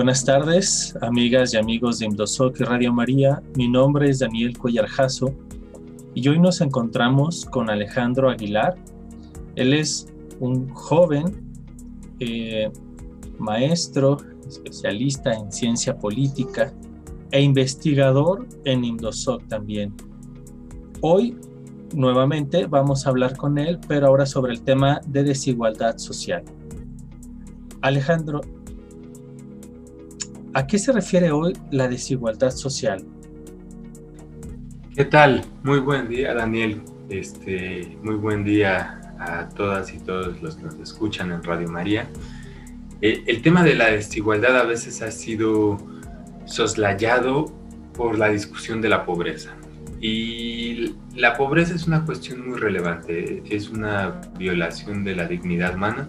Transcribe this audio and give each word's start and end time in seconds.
Buenas 0.00 0.24
tardes, 0.24 0.96
amigas 1.02 1.52
y 1.52 1.58
amigos 1.58 1.98
de 1.98 2.06
Imdosoc 2.06 2.58
y 2.58 2.64
Radio 2.64 2.90
María. 2.90 3.42
Mi 3.54 3.68
nombre 3.68 4.08
es 4.08 4.20
Daniel 4.20 4.56
Collarjazo 4.56 5.34
y 6.14 6.26
hoy 6.26 6.38
nos 6.38 6.62
encontramos 6.62 7.44
con 7.44 7.68
Alejandro 7.68 8.30
Aguilar. 8.30 8.76
Él 9.56 9.74
es 9.74 10.06
un 10.38 10.70
joven 10.70 11.52
eh, 12.18 12.70
maestro, 13.38 14.16
especialista 14.48 15.34
en 15.34 15.52
ciencia 15.52 15.98
política 15.98 16.72
e 17.30 17.42
investigador 17.42 18.48
en 18.64 18.86
Imdosoc 18.86 19.46
también. 19.48 19.92
Hoy 21.02 21.36
nuevamente 21.94 22.64
vamos 22.64 23.06
a 23.06 23.10
hablar 23.10 23.36
con 23.36 23.58
él, 23.58 23.78
pero 23.86 24.06
ahora 24.06 24.24
sobre 24.24 24.54
el 24.54 24.62
tema 24.62 25.02
de 25.06 25.24
desigualdad 25.24 25.98
social. 25.98 26.42
Alejandro, 27.82 28.40
¿A 30.52 30.66
qué 30.66 30.80
se 30.80 30.90
refiere 30.90 31.30
hoy 31.30 31.52
la 31.70 31.86
desigualdad 31.86 32.50
social? 32.50 33.04
¿Qué 34.96 35.04
tal? 35.04 35.44
Muy 35.62 35.78
buen 35.78 36.08
día, 36.08 36.34
Daniel. 36.34 36.82
Este, 37.08 37.96
muy 38.02 38.16
buen 38.16 38.42
día 38.42 39.00
a 39.20 39.48
todas 39.50 39.94
y 39.94 39.98
todos 39.98 40.42
los 40.42 40.56
que 40.56 40.64
nos 40.64 40.74
escuchan 40.74 41.30
en 41.30 41.40
Radio 41.44 41.68
María. 41.68 42.08
Eh, 43.00 43.22
el 43.28 43.42
tema 43.42 43.62
de 43.62 43.76
la 43.76 43.92
desigualdad 43.92 44.58
a 44.58 44.64
veces 44.64 45.02
ha 45.02 45.12
sido 45.12 45.78
soslayado 46.46 47.44
por 47.94 48.18
la 48.18 48.28
discusión 48.28 48.80
de 48.80 48.88
la 48.88 49.04
pobreza. 49.06 49.54
Y 50.00 50.96
la 51.14 51.36
pobreza 51.36 51.76
es 51.76 51.86
una 51.86 52.04
cuestión 52.04 52.48
muy 52.48 52.58
relevante, 52.58 53.40
es 53.48 53.70
una 53.70 54.20
violación 54.36 55.04
de 55.04 55.14
la 55.14 55.28
dignidad 55.28 55.76
humana, 55.76 56.08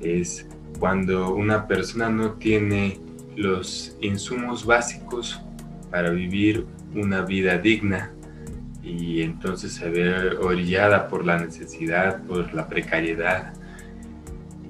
es 0.00 0.46
cuando 0.78 1.34
una 1.34 1.66
persona 1.66 2.08
no 2.10 2.34
tiene 2.34 3.00
los 3.36 3.96
insumos 4.00 4.64
básicos 4.64 5.40
para 5.90 6.10
vivir 6.10 6.66
una 6.94 7.22
vida 7.22 7.58
digna 7.58 8.12
y 8.82 9.22
entonces 9.22 9.72
se 9.72 9.88
ve 9.90 10.36
orillada 10.36 11.08
por 11.08 11.26
la 11.26 11.38
necesidad, 11.38 12.22
por 12.22 12.54
la 12.54 12.68
precariedad. 12.68 13.52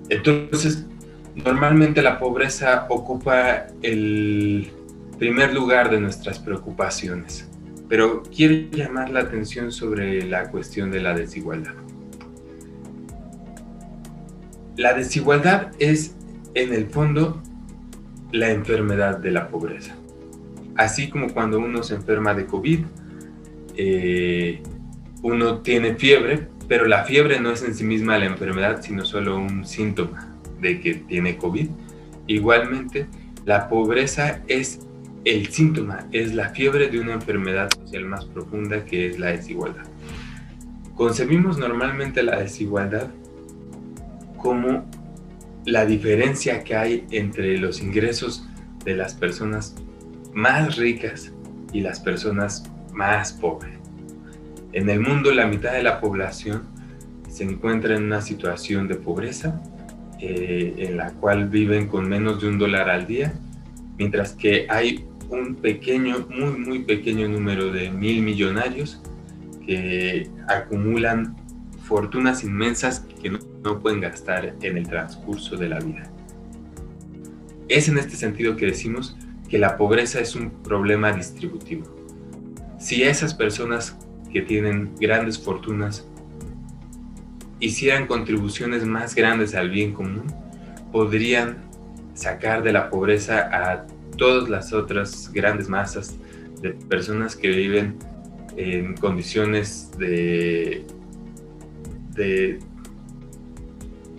Entonces, 0.09 0.87
normalmente 1.35 2.03
la 2.03 2.19
pobreza 2.19 2.87
ocupa 2.89 3.67
el 3.83 4.71
primer 5.19 5.53
lugar 5.53 5.91
de 5.91 6.01
nuestras 6.01 6.39
preocupaciones, 6.39 7.49
pero 7.89 8.23
quiero 8.23 8.71
llamar 8.75 9.11
la 9.11 9.21
atención 9.21 9.71
sobre 9.71 10.25
la 10.25 10.51
cuestión 10.51 10.91
de 10.91 11.01
la 11.01 11.15
desigualdad. 11.15 11.75
La 14.77 14.93
desigualdad 14.95 15.73
es, 15.79 16.15
en 16.55 16.73
el 16.73 16.87
fondo, 16.87 17.43
la 18.37 18.51
enfermedad 18.51 19.19
de 19.19 19.31
la 19.31 19.49
pobreza. 19.49 19.97
Así 20.77 21.09
como 21.09 21.33
cuando 21.33 21.59
uno 21.59 21.83
se 21.83 21.95
enferma 21.95 22.35
de 22.35 22.47
COVID, 22.47 22.81
eh, 23.77 24.63
uno 25.23 25.59
tiene 25.61 25.95
fiebre, 25.95 26.49
pero 26.69 26.87
la 26.87 27.05
fiebre 27.05 27.41
no 27.41 27.51
es 27.51 27.63
en 27.63 27.75
sí 27.75 27.85
misma 27.85 28.19
la 28.19 28.27
enfermedad, 28.27 28.83
sino 28.83 29.05
solo 29.05 29.39
un 29.39 29.65
síntoma 29.65 30.35
de 30.61 30.81
que 30.81 30.95
tiene 30.95 31.37
COVID. 31.37 31.69
Igualmente, 32.27 33.07
la 33.45 33.69
pobreza 33.69 34.43
es 34.49 34.81
el 35.25 35.49
síntoma, 35.49 36.07
es 36.13 36.35
la 36.35 36.51
fiebre 36.51 36.89
de 36.89 37.01
una 37.01 37.15
enfermedad 37.15 37.71
social 37.71 38.05
más 38.05 38.25
profunda 38.27 38.85
que 38.85 39.09
es 39.09 39.19
la 39.19 39.29
desigualdad. 39.29 39.85
Concebimos 40.95 41.59
normalmente 41.59 42.23
la 42.23 42.39
desigualdad 42.41 43.11
como 44.37 44.89
la 45.67 45.85
diferencia 45.85 46.63
que 46.63 46.77
hay 46.77 47.05
entre 47.11 47.59
los 47.59 47.83
ingresos 47.83 48.47
de 48.85 48.97
las 48.97 49.15
personas 49.15 49.75
más 50.33 50.77
ricas 50.77 51.33
y 51.73 51.81
las 51.81 51.99
personas 51.99 52.71
más 52.95 53.33
pobres. 53.33 53.77
En 54.73 54.89
el 54.89 55.01
mundo 55.01 55.35
la 55.35 55.47
mitad 55.47 55.73
de 55.73 55.83
la 55.83 56.01
población 56.01 56.63
se 57.29 57.45
encuentra 57.45 57.97
en 57.97 58.05
una 58.05 58.23
situación 58.23 58.87
de 58.87 58.95
pobreza 58.95 59.61
eh, 60.21 60.75
en 60.79 60.97
la 60.97 61.11
cual 61.13 61.49
viven 61.49 61.89
con 61.89 62.09
menos 62.09 62.41
de 62.41 62.49
un 62.49 62.59
dólar 62.59 62.89
al 62.89 63.07
día, 63.07 63.35
mientras 63.99 64.33
que 64.33 64.67
hay 64.71 65.05
un 65.29 65.57
pequeño, 65.57 66.27
muy, 66.31 66.59
muy 66.59 66.79
pequeño 66.85 67.29
número 67.29 67.73
de 67.73 67.91
mil 67.91 68.23
millonarios 68.23 69.03
que 69.67 70.31
acumulan 70.49 71.37
fortunas 71.83 72.45
inmensas 72.45 73.05
que 73.21 73.31
no 73.31 73.41
no 73.63 73.81
pueden 73.81 74.01
gastar 74.01 74.55
en 74.61 74.77
el 74.77 74.89
transcurso 74.89 75.57
de 75.57 75.69
la 75.69 75.79
vida. 75.81 76.11
Es 77.69 77.89
en 77.89 77.99
este 77.99 78.17
sentido 78.17 78.57
que 78.57 78.67
decimos 78.67 79.17
que 79.49 79.59
la 79.59 79.77
pobreza 79.77 80.21
es 80.21 80.35
un 80.37 80.51
problema 80.51 81.13
distributivo. 81.13 81.85
Si 82.79 83.03
esas 83.03 83.35
personas 83.35 83.97
que 84.33 84.43
tienen 84.43 84.95
grandes 85.01 85.39
fortunas 85.39 86.07
hicieran 87.59 88.07
contribuciones 88.07 88.85
más 88.85 89.15
grandes 89.15 89.55
al 89.55 89.71
bien 89.71 89.95
común, 89.95 90.25
podrían 90.93 91.57
sacar 92.15 92.63
de 92.63 92.73
la 92.73 92.91
pobreza 92.91 93.49
a 93.53 93.87
todas 94.17 94.49
las 94.49 94.73
otras 94.73 95.31
grandes 95.33 95.69
masas 95.69 96.17
de 96.61 96.71
personas 96.71 97.37
que 97.37 97.49
viven 97.49 97.97
en 98.57 98.95
condiciones 98.95 99.91
de, 99.99 100.87
de 102.15 102.59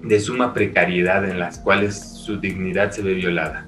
de 0.04 0.20
suma 0.20 0.54
precariedad 0.54 1.28
en 1.30 1.40
las 1.40 1.60
cuales 1.60 2.00
su 2.00 2.40
dignidad 2.40 2.92
se 2.92 3.02
ve 3.02 3.14
violada. 3.14 3.68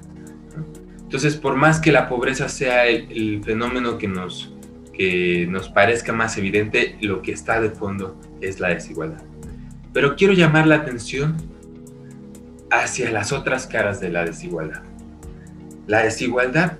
Entonces, 1.02 1.36
por 1.36 1.56
más 1.56 1.80
que 1.80 1.90
la 1.90 2.08
pobreza 2.08 2.48
sea 2.48 2.86
el, 2.86 3.42
fenómeno 3.44 3.98
que 3.98 4.06
nos, 4.06 4.54
que 4.92 5.46
nos 5.50 5.68
parezca 5.68 6.12
más 6.12 6.38
evidente, 6.38 6.96
lo 7.00 7.20
que 7.20 7.32
está 7.32 7.60
de 7.60 7.70
fondo 7.70 8.20
es 8.40 8.60
la 8.60 8.68
desigualdad. 8.68 9.22
Pero 9.92 10.14
quiero 10.14 10.34
llamar 10.34 10.68
la 10.68 10.76
atención 10.76 11.36
hacia 12.70 13.10
las 13.10 13.32
otras 13.32 13.66
caras 13.66 14.00
de 14.00 14.10
la 14.10 14.24
desigualdad. 14.24 14.82
La 15.88 16.04
desigualdad, 16.04 16.78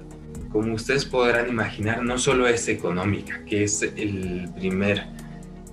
como 0.52 0.74
ustedes 0.74 1.04
podrán 1.04 1.48
imaginar, 1.48 2.04
no 2.04 2.16
solo 2.16 2.46
es 2.46 2.68
económica, 2.68 3.44
que 3.44 3.64
es 3.64 3.82
el 3.82 4.48
primer 4.54 5.06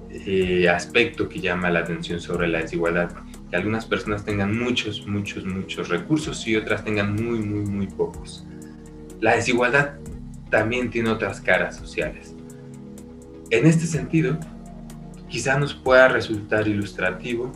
eh, 0.10 0.68
aspecto 0.68 1.30
que 1.30 1.40
llama 1.40 1.70
la 1.70 1.80
atención 1.80 2.20
sobre 2.20 2.48
la 2.48 2.62
desigualdad, 2.62 3.12
que 3.50 3.56
algunas 3.56 3.86
personas 3.86 4.26
tengan 4.26 4.58
muchos, 4.58 5.08
muchos, 5.08 5.46
muchos 5.46 5.90
recursos 5.90 6.46
y 6.48 6.56
otras 6.56 6.84
tengan 6.84 7.16
muy, 7.16 7.40
muy, 7.40 7.62
muy 7.62 7.88
pocos. 7.88 8.46
La 9.22 9.36
desigualdad 9.36 9.94
también 10.50 10.90
tiene 10.90 11.10
otras 11.10 11.42
caras 11.42 11.76
sociales. 11.76 12.36
En 13.50 13.66
este 13.66 13.86
sentido, 13.86 14.38
quizá 15.30 15.58
nos 15.58 15.74
pueda 15.74 16.08
resultar 16.08 16.68
ilustrativo 16.68 17.52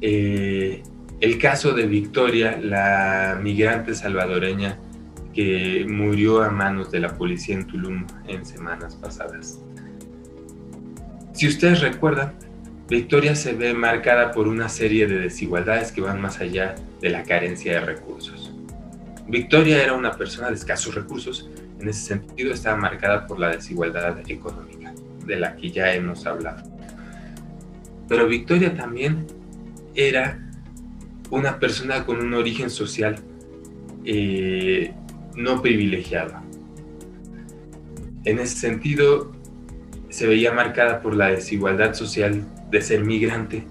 eh, 0.00 0.82
el 1.20 1.38
caso 1.38 1.72
de 1.72 1.86
Victoria, 1.86 2.58
la 2.60 3.38
migrante 3.42 3.94
salvadoreña 3.94 4.78
que 5.32 5.86
murió 5.88 6.42
a 6.42 6.50
manos 6.50 6.90
de 6.90 7.00
la 7.00 7.16
policía 7.16 7.56
en 7.56 7.66
Tulum 7.66 8.06
en 8.26 8.44
semanas 8.44 8.96
pasadas. 8.96 9.60
Si 11.32 11.46
ustedes 11.46 11.80
recuerdan, 11.80 12.34
Victoria 12.88 13.34
se 13.34 13.52
ve 13.52 13.74
marcada 13.74 14.30
por 14.30 14.46
una 14.46 14.68
serie 14.68 15.08
de 15.08 15.18
desigualdades 15.18 15.90
que 15.90 16.00
van 16.00 16.20
más 16.20 16.40
allá 16.40 16.76
de 17.00 17.10
la 17.10 17.24
carencia 17.24 17.72
de 17.72 17.80
recursos. 17.80 18.52
Victoria 19.26 19.82
era 19.82 19.94
una 19.94 20.12
persona 20.12 20.48
de 20.48 20.54
escasos 20.54 20.94
recursos, 20.94 21.50
en 21.80 21.88
ese 21.88 22.00
sentido 22.00 22.52
estaba 22.52 22.76
marcada 22.76 23.26
por 23.26 23.40
la 23.40 23.48
desigualdad 23.48 24.18
económica, 24.30 24.94
de 25.24 25.36
la 25.36 25.56
que 25.56 25.70
ya 25.70 25.92
hemos 25.94 26.26
hablado. 26.26 26.62
Pero 28.08 28.28
Victoria 28.28 28.72
también 28.74 29.26
era 29.96 30.40
una 31.30 31.58
persona 31.58 32.06
con 32.06 32.20
un 32.20 32.34
origen 32.34 32.70
social 32.70 33.16
eh, 34.04 34.94
no 35.34 35.60
privilegiado. 35.60 36.40
En 38.24 38.38
ese 38.38 38.56
sentido, 38.56 39.32
se 40.16 40.26
veía 40.26 40.50
marcada 40.50 41.02
por 41.02 41.14
la 41.14 41.26
desigualdad 41.26 41.92
social 41.92 42.42
de 42.70 42.80
ser 42.80 43.04
migrante, 43.04 43.66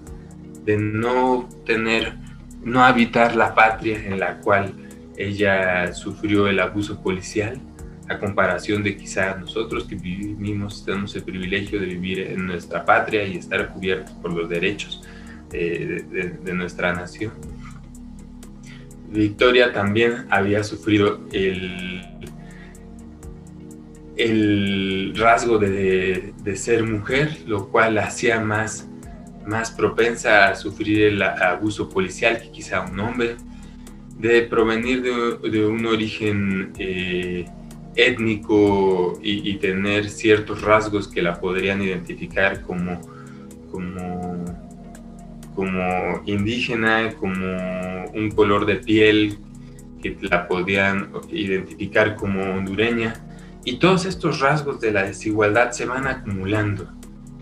de 0.64 0.76
no 0.76 1.48
tener, 1.64 2.14
no 2.62 2.84
habitar 2.84 3.34
la 3.34 3.52
patria 3.52 3.98
en 4.06 4.20
la 4.20 4.38
cual 4.38 4.72
ella 5.16 5.92
sufrió 5.92 6.46
el 6.46 6.60
abuso 6.60 7.02
policial, 7.02 7.60
a 8.08 8.20
comparación 8.20 8.84
de 8.84 8.96
quizá 8.96 9.34
nosotros 9.34 9.86
que 9.88 9.96
vivimos, 9.96 10.84
tenemos 10.84 11.16
el 11.16 11.24
privilegio 11.24 11.80
de 11.80 11.86
vivir 11.86 12.20
en 12.20 12.46
nuestra 12.46 12.84
patria 12.84 13.24
y 13.24 13.38
estar 13.38 13.70
cubiertos 13.70 14.12
por 14.12 14.32
los 14.32 14.48
derechos 14.48 15.02
eh, 15.52 16.04
de, 16.44 16.54
nuestra 16.54 16.92
nación. 16.92 17.32
Victoria 19.10 19.72
también 19.72 20.26
había 20.30 20.62
sufrido 20.62 21.26
el, 21.32 22.04
el 24.16 25.12
rasgo 25.16 25.58
de, 25.58 26.32
de, 26.42 26.56
ser 26.56 26.84
mujer, 26.84 27.38
lo 27.46 27.68
cual 27.68 27.96
la 27.96 28.04
hacía 28.04 28.40
más 28.40 28.88
más 29.46 29.70
propensa 29.70 30.48
a 30.48 30.56
sufrir 30.56 31.02
el 31.04 31.22
abuso 31.22 31.88
policial 31.88 32.40
que 32.40 32.50
quizá 32.50 32.80
un 32.80 32.98
hombre. 33.00 33.36
de 34.18 34.42
provenir 34.42 35.02
de, 35.02 35.66
un 35.66 35.84
origen 35.84 36.72
eh, 36.78 37.44
étnico 37.94 39.18
y, 39.22 39.54
tener 39.56 40.08
ciertos 40.08 40.62
rasgos 40.62 41.06
que 41.06 41.20
la 41.20 41.38
podrían 41.38 41.82
identificar 41.82 42.62
como, 42.62 42.98
como, 43.70 44.44
como 45.54 46.22
indígena, 46.24 47.12
como 47.20 48.06
un 48.14 48.30
color 48.30 48.64
de 48.64 48.76
piel 48.76 49.38
que 50.02 50.16
la 50.22 50.48
podían 50.48 51.10
identificar 51.30 52.16
como 52.16 52.42
hondureña. 52.42 53.12
Y 53.66 53.78
todos 53.78 54.04
estos 54.04 54.38
rasgos 54.38 54.80
de 54.80 54.92
la 54.92 55.02
desigualdad 55.02 55.72
se 55.72 55.86
van 55.86 56.06
acumulando 56.06 56.88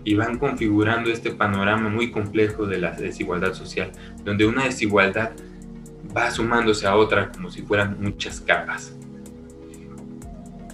y 0.03 0.15
van 0.15 0.39
configurando 0.39 1.11
este 1.11 1.29
panorama 1.29 1.87
muy 1.87 2.09
complejo 2.09 2.65
de 2.65 2.79
la 2.79 2.93
desigualdad 2.93 3.53
social, 3.53 3.91
donde 4.23 4.47
una 4.47 4.63
desigualdad 4.63 5.33
va 6.17 6.31
sumándose 6.31 6.87
a 6.87 6.95
otra 6.95 7.31
como 7.31 7.51
si 7.51 7.61
fueran 7.61 8.01
muchas 8.01 8.41
capas. 8.41 8.95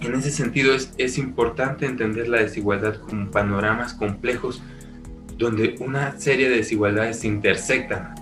En 0.00 0.14
ese 0.14 0.30
sentido 0.30 0.72
es, 0.72 0.94
es 0.96 1.18
importante 1.18 1.84
entender 1.84 2.28
la 2.28 2.38
desigualdad 2.38 2.96
como 2.96 3.30
panoramas 3.30 3.92
complejos 3.92 4.62
donde 5.36 5.74
una 5.80 6.18
serie 6.18 6.48
de 6.48 6.56
desigualdades 6.56 7.20
se 7.20 7.28
intersectan, 7.28 8.14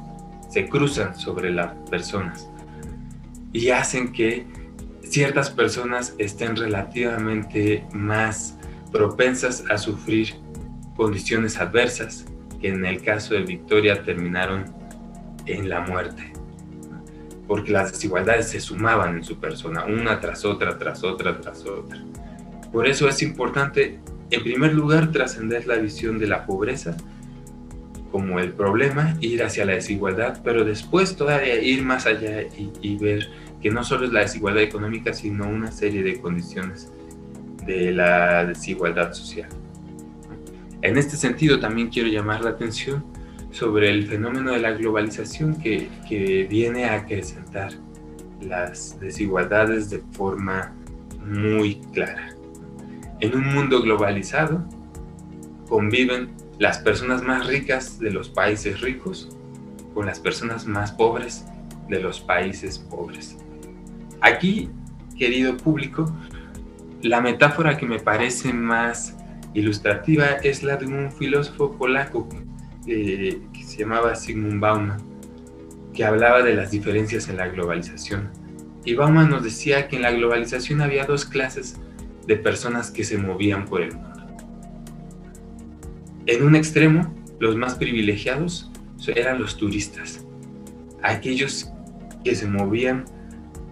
se 0.50 0.68
cruzan 0.68 1.16
sobre 1.16 1.52
las 1.52 1.74
personas 1.88 2.50
y 3.52 3.68
hacen 3.68 4.10
que 4.10 4.46
ciertas 5.10 5.50
personas 5.50 6.14
estén 6.18 6.56
relativamente 6.56 7.84
más 7.92 8.56
propensas 8.92 9.64
a 9.68 9.76
sufrir 9.76 10.34
condiciones 10.96 11.58
adversas 11.58 12.24
que 12.60 12.68
en 12.68 12.84
el 12.84 13.02
caso 13.02 13.34
de 13.34 13.42
Victoria 13.42 14.02
terminaron 14.02 14.64
en 15.46 15.68
la 15.68 15.80
muerte 15.80 16.32
porque 17.50 17.72
las 17.72 17.90
desigualdades 17.90 18.48
se 18.48 18.60
sumaban 18.60 19.16
en 19.16 19.24
su 19.24 19.40
persona, 19.40 19.84
una 19.84 20.20
tras 20.20 20.44
otra, 20.44 20.78
tras 20.78 21.02
otra, 21.02 21.40
tras 21.40 21.66
otra. 21.66 22.00
Por 22.70 22.86
eso 22.86 23.08
es 23.08 23.22
importante, 23.22 23.98
en 24.30 24.42
primer 24.44 24.72
lugar, 24.72 25.10
trascender 25.10 25.66
la 25.66 25.74
visión 25.74 26.20
de 26.20 26.28
la 26.28 26.46
pobreza 26.46 26.96
como 28.10 28.40
el 28.40 28.52
problema, 28.52 29.16
ir 29.20 29.42
hacia 29.42 29.64
la 29.64 29.74
desigualdad, 29.74 30.40
pero 30.42 30.64
después 30.64 31.16
todavía 31.16 31.60
ir 31.60 31.82
más 31.82 32.06
allá 32.06 32.42
y, 32.42 32.70
y 32.80 32.96
ver 32.96 33.28
que 33.62 33.70
no 33.70 33.84
solo 33.84 34.06
es 34.06 34.12
la 34.12 34.20
desigualdad 34.20 34.62
económica, 34.62 35.12
sino 35.12 35.48
una 35.48 35.70
serie 35.70 36.02
de 36.02 36.20
condiciones 36.20 36.90
de 37.66 37.92
la 37.92 38.44
desigualdad 38.44 39.12
social. 39.12 39.48
En 40.82 40.96
este 40.96 41.16
sentido, 41.16 41.60
también 41.60 41.88
quiero 41.88 42.08
llamar 42.08 42.42
la 42.42 42.50
atención 42.50 43.04
sobre 43.50 43.90
el 43.90 44.06
fenómeno 44.06 44.52
de 44.52 44.60
la 44.60 44.72
globalización 44.72 45.56
que, 45.56 45.88
que 46.08 46.46
viene 46.48 46.84
a 46.84 46.94
acrecentar 46.94 47.72
las 48.40 48.98
desigualdades 49.00 49.90
de 49.90 50.02
forma 50.12 50.72
muy 51.24 51.76
clara. 51.92 52.34
En 53.20 53.36
un 53.36 53.52
mundo 53.52 53.82
globalizado 53.82 54.64
conviven 55.68 56.30
las 56.60 56.78
personas 56.78 57.22
más 57.22 57.46
ricas 57.46 57.98
de 57.98 58.10
los 58.10 58.28
países 58.28 58.82
ricos 58.82 59.34
con 59.94 60.04
las 60.04 60.20
personas 60.20 60.66
más 60.66 60.92
pobres 60.92 61.46
de 61.88 62.00
los 62.00 62.20
países 62.20 62.78
pobres. 62.78 63.38
Aquí, 64.20 64.68
querido 65.18 65.56
público, 65.56 66.14
la 67.00 67.22
metáfora 67.22 67.78
que 67.78 67.86
me 67.86 67.98
parece 67.98 68.52
más 68.52 69.16
ilustrativa 69.54 70.26
es 70.42 70.62
la 70.62 70.76
de 70.76 70.84
un 70.84 71.10
filósofo 71.10 71.78
polaco 71.78 72.28
que 72.84 73.40
se 73.64 73.78
llamaba 73.78 74.14
Sigmund 74.14 74.60
Bauman, 74.60 74.98
que 75.94 76.04
hablaba 76.04 76.42
de 76.42 76.54
las 76.54 76.70
diferencias 76.70 77.30
en 77.30 77.38
la 77.38 77.48
globalización. 77.48 78.28
Y 78.84 78.94
Bauman 78.94 79.30
nos 79.30 79.42
decía 79.44 79.88
que 79.88 79.96
en 79.96 80.02
la 80.02 80.10
globalización 80.10 80.82
había 80.82 81.06
dos 81.06 81.24
clases 81.24 81.80
de 82.26 82.36
personas 82.36 82.90
que 82.90 83.02
se 83.02 83.16
movían 83.16 83.64
por 83.64 83.80
el 83.80 83.94
mundo. 83.94 84.09
En 86.30 86.44
un 86.44 86.54
extremo, 86.54 87.12
los 87.40 87.56
más 87.56 87.74
privilegiados 87.74 88.70
eran 89.16 89.40
los 89.40 89.56
turistas, 89.56 90.24
aquellos 91.02 91.72
que 92.22 92.36
se 92.36 92.46
movían 92.46 93.04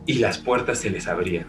y 0.07 0.15
las 0.15 0.39
puertas 0.39 0.81
se 0.81 0.91
les 0.91 1.07
abrían. 1.07 1.47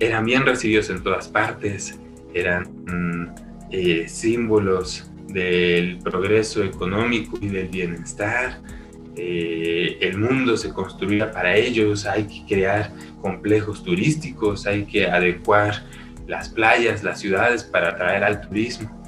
Eran 0.00 0.24
bien 0.24 0.46
recibidos 0.46 0.88
en 0.88 1.02
todas 1.02 1.28
partes, 1.28 1.98
eran 2.32 2.62
mm, 2.86 3.34
eh, 3.72 4.08
símbolos 4.08 5.12
del 5.28 5.98
progreso 5.98 6.64
económico 6.64 7.38
y 7.42 7.48
del 7.48 7.68
bienestar. 7.68 8.62
Eh, 9.16 9.98
el 10.00 10.16
mundo 10.16 10.56
se 10.56 10.70
construía 10.70 11.30
para 11.30 11.58
ellos, 11.58 12.06
hay 12.06 12.24
que 12.24 12.42
crear 12.48 12.90
complejos 13.20 13.84
turísticos, 13.84 14.66
hay 14.66 14.86
que 14.86 15.08
adecuar 15.08 15.84
las 16.26 16.48
playas, 16.48 17.04
las 17.04 17.20
ciudades 17.20 17.64
para 17.64 17.90
atraer 17.90 18.24
al 18.24 18.40
turismo. 18.40 19.03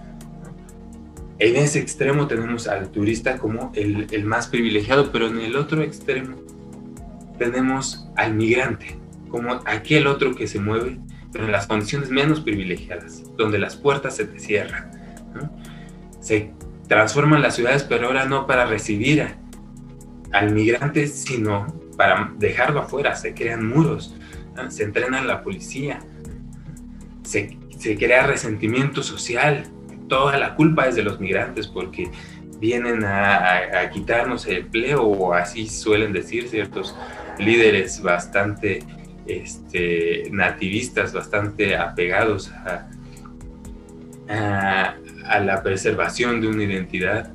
En 1.39 1.57
ese 1.57 1.79
extremo 1.79 2.27
tenemos 2.27 2.67
al 2.67 2.91
turista 2.91 3.37
como 3.37 3.73
el, 3.75 4.25
más 4.25 4.49
privilegiado, 4.49 5.13
pero 5.13 5.27
en 5.29 5.41
el 5.41 5.57
otro 5.57 5.83
extremo 5.83 6.37
tenemos 7.39 8.09
al 8.17 8.35
migrante, 8.35 8.99
como 9.29 9.61
aquel 9.67 10.07
otro 10.07 10.35
que 10.35 10.47
se 10.47 10.59
mueve, 10.59 10.99
pero 11.33 11.45
en 11.45 11.53
las 11.53 11.67
condiciones 11.67 12.09
menos 12.11 12.41
privilegiadas, 12.41 13.23
donde 13.37 13.59
las 13.59 13.77
puertas 13.77 14.17
se 14.17 14.25
te 14.25 14.39
cierran. 14.41 14.91
se 16.21 16.53
transforman 16.89 17.43
las 17.43 17.57
ciudades, 17.57 17.83
pero 17.85 18.07
ahora 18.07 18.25
no 18.25 18.47
para 18.47 18.65
recibir 18.65 19.27
al 20.33 20.53
migrante, 20.53 21.07
sino 21.07 21.67
para 21.97 22.33
dejarlo 22.39 22.81
afuera. 22.81 23.15
Se 23.15 23.35
crean 23.35 23.67
muros, 23.67 24.17
se 24.69 24.85
entrena 24.85 25.23
la 25.23 25.43
policía, 25.43 26.01
se, 27.23 27.57
crea 27.99 28.27
resentimiento 28.27 29.03
social. 29.03 29.65
Toda 30.09 30.39
la 30.39 30.55
culpa 30.55 30.87
es 30.87 30.97
de 30.97 31.03
los 31.03 31.21
migrantes 31.21 31.67
porque 31.67 32.11
vienen 32.61 33.05
a, 33.05 33.91
quitarnos 33.93 34.47
el 34.47 34.59
empleo, 34.59 35.03
o 35.03 35.35
así 35.35 35.69
suelen 35.69 36.13
decir 36.13 36.49
ciertos 36.49 36.97
líderes 37.39 38.03
bastante 38.03 38.83
este, 39.27 40.29
nativistas, 40.31 41.13
bastante 41.13 41.77
apegados 41.77 42.51
a, 42.51 42.89
a 44.29 45.41
la 45.41 45.63
preservación 45.63 46.41
de 46.41 46.49
una 46.49 46.65
identidad, 46.65 47.33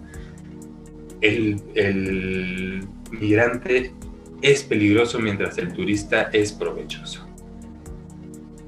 el, 1.22 2.88
migrante 3.12 3.94
es 4.42 4.64
peligroso 4.64 5.20
mientras 5.20 5.58
el 5.58 5.74
turista 5.74 6.30
es 6.34 6.52
provechoso. 6.52 7.28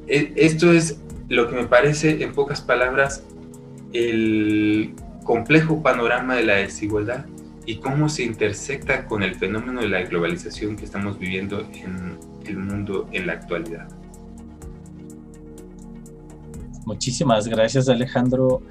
E, 0.08 0.34
esto 0.36 0.72
es 0.72 1.00
lo 1.30 1.50
que 1.50 1.56
me 1.56 1.66
parece, 1.66 2.24
en 2.24 2.34
pocas 2.34 2.62
palabras, 2.62 3.24
el 3.94 4.94
complejo 5.24 5.82
panorama 5.82 6.36
de 6.36 6.44
la 6.44 6.56
desigualdad 6.56 7.26
y 7.66 7.76
cómo 7.78 8.10
se 8.10 8.24
intersecta 8.24 9.06
con 9.06 9.24
el 9.24 9.36
fenómeno 9.36 9.82
de 9.82 9.90
la 9.90 10.02
globalización 10.02 10.76
que 10.76 10.86
estamos 10.86 11.18
viviendo 11.18 11.62
en 11.74 12.18
el 12.46 12.58
mundo 12.58 13.08
en 13.12 13.28
la 13.28 13.34
actualidad. 13.34 13.88
Muchísimas 16.86 17.48
gracias 17.48 17.88
Alejandro 17.88 18.62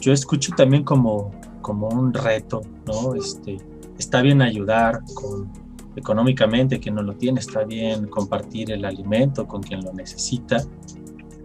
yo 0.00 0.12
escucho 0.12 0.52
también 0.56 0.84
como, 0.84 1.32
como 1.62 1.88
un 1.88 2.12
reto, 2.12 2.62
¿no? 2.86 3.14
Este, 3.14 3.58
está 3.98 4.22
bien 4.22 4.42
ayudar 4.42 5.00
económicamente, 5.96 6.78
quien 6.78 6.94
no 6.94 7.02
lo 7.02 7.14
tiene, 7.14 7.40
está 7.40 7.64
bien 7.64 8.06
compartir 8.06 8.70
el 8.70 8.84
alimento 8.84 9.46
con 9.46 9.62
quien 9.62 9.82
lo 9.84 9.92
necesita, 9.92 10.62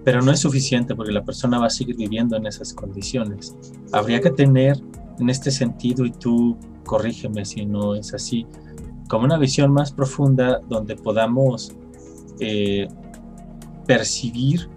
pero 0.03 0.21
no 0.21 0.31
es 0.31 0.39
suficiente 0.39 0.95
porque 0.95 1.11
la 1.11 1.23
persona 1.23 1.59
va 1.59 1.67
a 1.67 1.69
seguir 1.69 1.95
viviendo 1.95 2.35
en 2.35 2.47
esas 2.47 2.73
condiciones. 2.73 3.55
Habría 3.91 4.21
que 4.21 4.31
tener 4.31 4.77
en 5.19 5.29
este 5.29 5.51
sentido, 5.51 6.05
y 6.05 6.11
tú 6.11 6.57
corrígeme 6.85 7.45
si 7.45 7.65
no 7.65 7.95
es 7.95 8.13
así, 8.13 8.47
como 9.07 9.25
una 9.25 9.37
visión 9.37 9.71
más 9.71 9.91
profunda 9.91 10.61
donde 10.67 10.95
podamos 10.95 11.73
eh, 12.39 12.87
percibir 13.85 14.69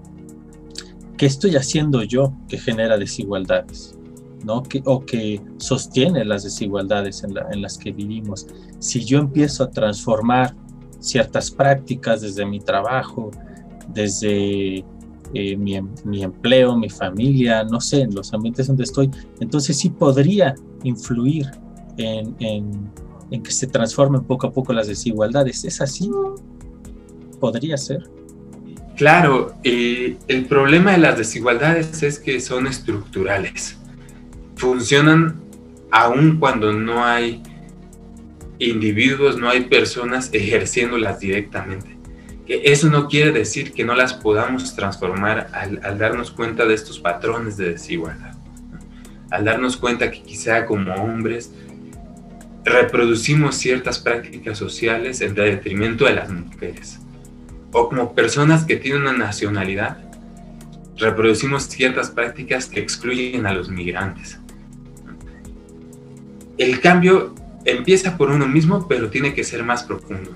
¿qué 1.16 1.26
estoy 1.26 1.56
haciendo 1.56 2.02
yo 2.02 2.34
que 2.48 2.58
genera 2.58 2.98
desigualdades? 2.98 3.96
¿no? 4.44 4.62
Que, 4.62 4.82
o 4.84 5.04
que 5.04 5.40
sostiene 5.56 6.24
las 6.24 6.44
desigualdades 6.44 7.24
en, 7.24 7.62
las 7.62 7.78
que 7.78 7.92
vivimos. 7.92 8.46
Si 8.78 9.04
yo 9.04 9.18
empiezo 9.18 9.64
a 9.64 9.70
transformar 9.70 10.54
ciertas 10.98 11.50
prácticas 11.50 12.20
desde 12.20 12.44
mi 12.44 12.60
trabajo, 12.60 13.30
desde 13.88 14.84
eh, 15.34 15.56
mi, 15.56 15.76
empleo, 16.22 16.76
mi 16.76 16.88
familia, 16.88 17.64
no 17.64 17.80
sé, 17.80 18.02
en 18.02 18.14
los 18.14 18.32
ambientes 18.32 18.66
donde 18.66 18.84
estoy, 18.84 19.10
entonces 19.40 19.76
sí 19.76 19.90
podría 19.90 20.54
influir 20.82 21.46
en, 21.96 22.34
en 23.30 23.42
que 23.42 23.50
se 23.50 23.66
transformen 23.66 24.22
poco 24.22 24.46
a 24.46 24.52
poco 24.52 24.72
las 24.72 24.86
desigualdades. 24.86 25.64
¿Es 25.64 25.80
así? 25.80 26.10
¿Podría 27.40 27.76
ser? 27.76 28.08
Claro, 28.96 29.54
eh, 29.64 30.16
el 30.28 30.46
problema 30.46 30.92
de 30.92 30.98
las 30.98 31.18
desigualdades 31.18 32.02
es 32.02 32.18
que 32.18 32.40
son 32.40 32.66
estructurales. 32.66 33.76
Funcionan 34.56 35.40
aún 35.90 36.38
cuando 36.38 36.72
no 36.72 37.04
hay 37.04 37.42
individuos, 38.58 39.36
no 39.36 39.48
hay 39.48 39.62
personas 39.62 40.30
ejerciéndolas 40.32 41.18
directamente. 41.18 41.93
Que 42.46 42.62
eso 42.64 42.90
no 42.90 43.08
quiere 43.08 43.32
decir 43.32 43.72
que 43.72 43.84
no 43.84 43.94
las 43.94 44.14
podamos 44.14 44.76
transformar 44.76 45.48
al, 45.52 45.98
darnos 45.98 46.30
cuenta 46.30 46.66
de 46.66 46.74
estos 46.74 46.98
patrones 46.98 47.56
de 47.56 47.70
desigualdad. 47.72 48.34
Al 49.30 49.44
darnos 49.44 49.76
cuenta 49.76 50.10
que 50.10 50.22
quizá 50.22 50.66
como 50.66 50.94
hombres 50.94 51.52
reproducimos 52.64 53.56
ciertas 53.56 53.98
prácticas 53.98 54.58
sociales 54.58 55.20
en 55.20 55.34
detrimento 55.34 56.04
de 56.04 56.14
las 56.14 56.30
mujeres. 56.30 56.98
O 57.72 57.88
como 57.88 58.14
personas 58.14 58.64
que 58.64 58.76
tienen 58.76 59.02
una 59.02 59.12
nacionalidad, 59.12 59.98
reproducimos 60.96 61.64
ciertas 61.64 62.10
prácticas 62.10 62.66
que 62.66 62.80
excluyen 62.80 63.46
a 63.46 63.52
los 63.52 63.68
migrantes. 63.68 64.38
El 66.56 66.80
cambio 66.80 67.34
empieza 67.64 68.16
por 68.16 68.30
uno 68.30 68.46
mismo, 68.46 68.86
pero 68.86 69.10
tiene 69.10 69.34
que 69.34 69.44
ser 69.44 69.64
más 69.64 69.82
profundo. 69.82 70.30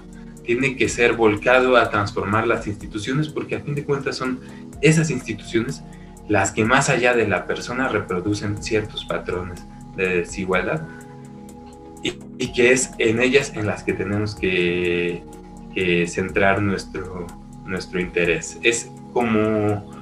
Tiene 0.49 0.77
que 0.77 0.89
ser 0.89 1.13
volcado 1.13 1.77
a 1.77 1.91
transformar 1.91 2.47
las 2.47 2.67
instituciones, 2.67 3.29
porque 3.29 3.57
a 3.57 3.61
fin 3.61 3.75
de 3.75 3.85
cuentas 3.85 4.17
son 4.17 4.41
esas 4.81 5.11
instituciones 5.11 5.83
las 6.27 6.53
que 6.53 6.65
más 6.65 6.89
allá 6.89 7.15
de 7.15 7.29
la 7.29 7.47
persona 7.47 7.87
reproducen 7.89 8.63
ciertos 8.63 9.05
patrones 9.05 9.63
de 9.95 10.21
desigualdad 10.21 10.87
y, 12.03 12.53
que 12.53 12.73
es 12.73 12.93
en 12.97 13.21
ellas 13.21 13.53
en 13.55 13.67
las 13.67 13.83
que 13.83 13.93
tenemos 13.93 14.35
que, 14.35 15.23
centrar 16.07 16.63
nuestro, 16.63 17.27
nuestro 17.67 18.01
interés. 18.01 18.59
Es 18.63 18.91
como, 19.13 19.93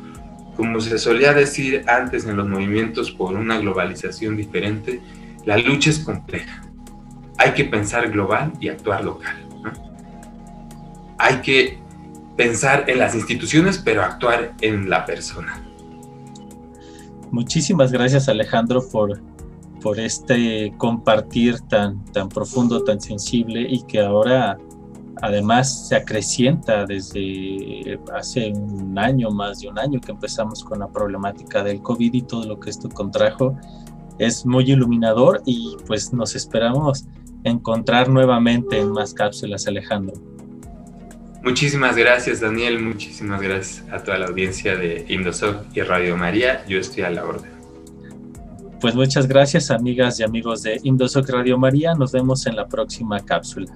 como 0.56 0.80
se 0.80 0.96
solía 0.96 1.34
decir 1.34 1.82
antes 1.88 2.24
en 2.24 2.36
los 2.36 2.48
movimientos 2.48 3.10
por 3.10 3.34
una 3.34 3.58
globalización 3.58 4.36
diferente, 4.36 5.00
la 5.44 5.58
lucha 5.58 5.90
es 5.90 5.98
compleja. 5.98 6.62
Hay 7.36 7.50
que 7.50 7.64
pensar 7.64 8.12
global 8.12 8.52
y 8.60 8.68
actuar 8.68 9.04
local. 9.04 9.45
Hay 11.18 11.40
que 11.40 11.78
pensar 12.36 12.88
en 12.88 12.98
las 12.98 13.14
instituciones, 13.14 13.78
pero 13.78 14.02
actuar 14.02 14.54
en 14.60 14.90
la 14.90 15.04
persona. 15.04 15.62
Muchísimas 17.30 17.92
gracias 17.92 18.28
Alejandro 18.28 18.86
por 18.88 19.20
por 19.86 20.00
este 20.00 20.74
compartir 20.78 21.60
tan, 21.68 22.04
tan 22.06 22.28
profundo, 22.28 22.82
tan 22.82 23.00
sensible 23.00 23.66
y 23.70 23.82
que 23.82 24.00
ahora 24.00 24.58
además 25.22 25.88
se 25.88 25.96
acrecienta 25.96 26.84
desde 26.84 27.98
hace 28.12 28.52
un 28.52 28.98
año, 28.98 29.30
más 29.30 29.60
de 29.60 29.68
un 29.68 29.78
año 29.78 30.00
que 30.00 30.12
empezamos 30.12 30.64
con 30.64 30.80
la 30.80 30.88
problemática 30.88 31.62
del 31.62 31.82
COVID 31.82 32.14
y 32.14 32.22
todo 32.22 32.44
lo 32.44 32.58
que 32.58 32.70
esto 32.70 32.88
contrajo. 32.88 33.56
Es 34.18 34.44
muy 34.44 34.64
iluminador 34.70 35.42
y 35.46 35.76
pues 35.86 36.12
nos 36.12 36.34
esperamos 36.34 37.06
encontrar 37.44 38.08
nuevamente 38.08 38.80
en 38.80 38.90
más 38.90 39.14
cápsulas, 39.14 39.66
Alejandro. 39.68 40.14
Muchísimas 41.46 41.96
gracias, 41.96 42.40
Daniel. 42.40 42.82
Muchísimas 42.82 43.40
gracias 43.40 43.84
a 43.92 44.02
toda 44.02 44.18
la 44.18 44.26
audiencia 44.26 44.74
de 44.74 45.06
Indosoc 45.08 45.64
y 45.76 45.80
Radio 45.80 46.16
María. 46.16 46.66
Yo 46.66 46.80
estoy 46.80 47.04
a 47.04 47.10
la 47.10 47.24
orden. 47.24 47.52
Pues 48.80 48.96
muchas 48.96 49.28
gracias 49.28 49.70
amigas 49.70 50.18
y 50.18 50.24
amigos 50.24 50.64
de 50.64 50.80
Indosoc 50.82 51.28
Radio 51.28 51.56
María. 51.56 51.94
Nos 51.94 52.10
vemos 52.10 52.48
en 52.48 52.56
la 52.56 52.66
próxima 52.66 53.24
cápsula. 53.24 53.72